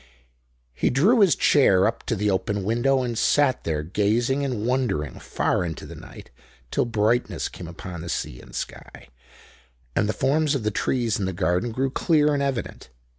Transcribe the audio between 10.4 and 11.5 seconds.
of the trees in the